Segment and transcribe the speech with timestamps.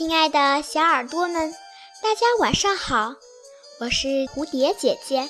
[0.00, 1.54] 亲爱的小耳朵们，
[2.02, 3.16] 大家晚上好！
[3.80, 5.28] 我是蝴蝶姐姐。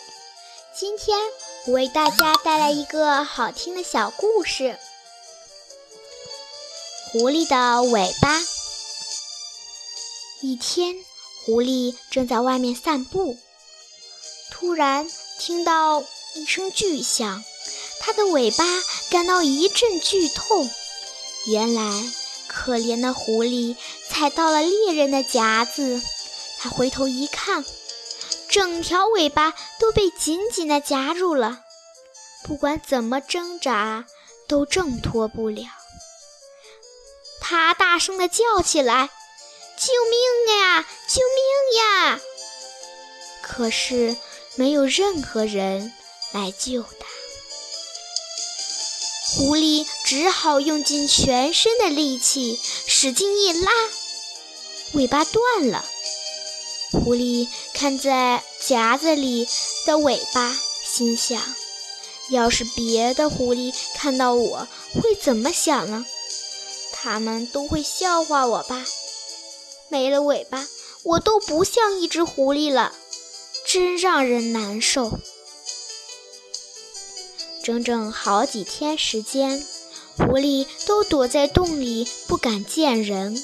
[0.79, 1.19] 今天
[1.67, 4.63] 我为大家带来一个好听的小故事
[7.11, 8.39] 《狐狸的尾巴》。
[10.41, 10.95] 一天，
[11.45, 13.37] 狐狸正在外面散步，
[14.53, 16.05] 突然听到
[16.37, 17.43] 一声巨响，
[17.99, 18.65] 它的尾巴
[19.11, 20.71] 感到一阵剧痛。
[21.49, 21.91] 原来，
[22.53, 23.77] 可怜的狐狸
[24.09, 26.03] 踩到了猎人的夹子，
[26.59, 27.65] 他回头一看，
[28.49, 31.61] 整条尾巴都被紧紧地夹住了，
[32.43, 34.05] 不管怎么挣扎
[34.49, 35.65] 都挣脱不了。
[37.41, 39.09] 他大声地叫起来
[39.79, 40.83] ：“救命呀！
[41.09, 42.21] 救命呀！”
[43.43, 44.17] 可是
[44.57, 45.93] 没有任何人
[46.33, 47.07] 来救他。
[49.33, 53.71] 狐狸只好用尽全身的力气，使劲一拉，
[54.93, 55.85] 尾巴断了。
[56.91, 59.47] 狐狸看在夹子里
[59.87, 60.53] 的尾巴，
[60.85, 61.41] 心想：
[62.31, 66.05] 要是别的狐狸看到我会怎么想呢？
[66.93, 68.85] 他们都会笑话我吧？
[69.89, 70.67] 没了尾巴，
[71.05, 72.93] 我都不像一只狐狸了，
[73.65, 75.21] 真让人难受。
[77.63, 79.65] 整整好几天时间，
[80.17, 83.37] 狐狸都躲在洞里不敢见人，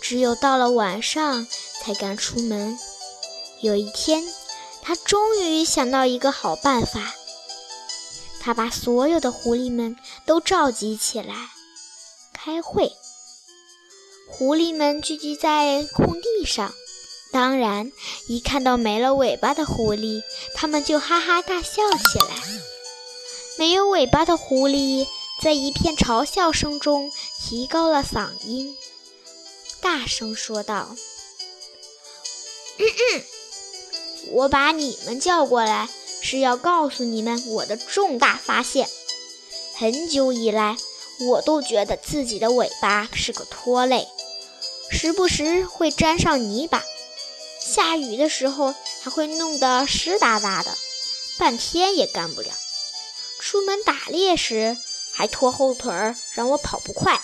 [0.00, 1.46] 只有到了晚上
[1.82, 2.78] 才敢出门。
[3.60, 4.24] 有一天，
[4.80, 7.14] 他终于想到一个好办法，
[8.40, 11.34] 他把所有的狐狸们都召集起来
[12.32, 12.92] 开会。
[14.28, 16.72] 狐狸们聚集在空地上，
[17.32, 17.92] 当然，
[18.28, 20.22] 一看到没了尾巴的狐狸，
[20.54, 22.34] 他们就哈哈大笑起来。
[23.60, 25.06] 没有尾巴的狐狸
[25.42, 28.74] 在一片嘲笑声中提高了嗓音，
[29.82, 30.96] 大声说道
[32.80, 33.24] ：“嗯嗯，
[34.30, 35.90] 我把你们叫过来
[36.22, 38.88] 是要告诉你们我的重大发现。
[39.76, 40.78] 很久以来，
[41.28, 44.08] 我都觉得自己的尾巴是个拖累，
[44.90, 46.82] 时不时会沾上泥巴，
[47.60, 50.74] 下雨的时候还会弄得湿哒哒的，
[51.38, 52.48] 半天也干不了。”
[53.40, 54.76] 出门打猎时
[55.12, 57.16] 还拖后腿儿，让我跑不快；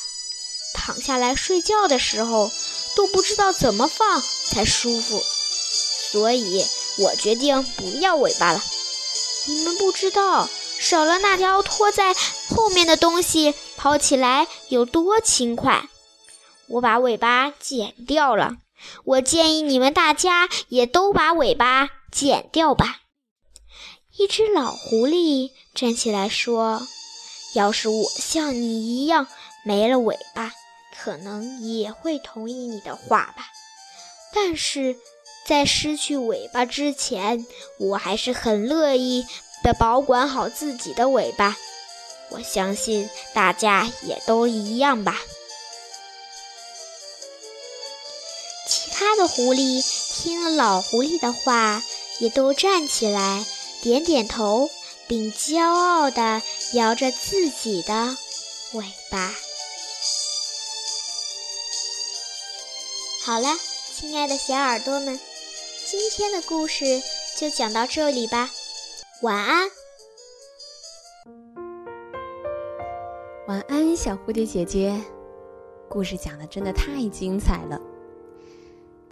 [0.74, 2.50] 躺下来睡觉的时候
[2.96, 5.22] 都不知道怎么放才舒服。
[6.10, 6.64] 所以
[6.98, 8.62] 我决定不要尾巴了。
[9.46, 12.14] 你们不知道，少了那条拖在
[12.48, 15.88] 后面的东西，跑起来有多轻快。
[16.68, 18.56] 我把尾巴剪掉了。
[19.04, 23.02] 我建议你们大家也都把尾巴剪掉吧。
[24.18, 26.88] 一只老狐狸站起来说
[27.52, 29.26] ：“要是我像你一样
[29.62, 30.54] 没了尾巴，
[30.96, 33.48] 可能也会同意你的话吧。
[34.32, 34.96] 但是
[35.46, 37.46] 在失去尾巴之前，
[37.78, 39.26] 我还是很乐意
[39.62, 41.54] 的保管好自己的尾巴。
[42.30, 45.20] 我相信大家也都一样吧。”
[48.66, 49.84] 其他的狐狸
[50.14, 51.82] 听了老狐狸的话，
[52.18, 53.44] 也都站起来。
[53.86, 54.68] 点点头，
[55.06, 56.42] 并骄傲地
[56.72, 58.16] 摇着自己的
[58.72, 59.30] 尾巴。
[63.24, 63.46] 好了，
[63.94, 65.20] 亲爱的小耳朵们，
[65.88, 67.00] 今天的故事
[67.38, 68.50] 就讲到这里吧。
[69.22, 69.70] 晚安，
[73.46, 75.00] 晚安，小蝴蝶姐姐。
[75.88, 77.80] 故事讲的真的太精彩了，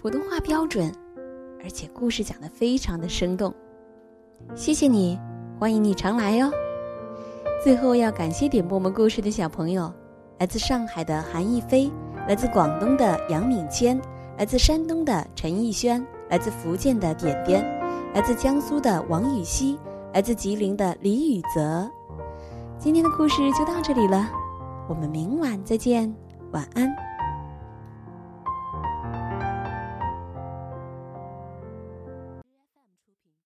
[0.02, 0.92] 普通话标准，
[1.62, 3.54] 而且故事讲的非常的生动。
[4.55, 5.19] 谢谢你，
[5.59, 6.50] 欢迎你常来哟。
[7.62, 9.93] 最后要感谢点播我们故事的小朋友，
[10.38, 11.91] 来自上海的韩逸飞，
[12.28, 14.00] 来自广东的杨敏谦，
[14.38, 17.65] 来自山东的陈逸轩，来自福建的点点，
[18.15, 19.78] 来自江苏的王雨熙，
[20.12, 21.91] 来自吉林的李雨泽。
[22.78, 24.28] 今天的故事就到这里了，
[24.89, 26.15] 我们明晚再见，
[26.53, 27.03] 晚安。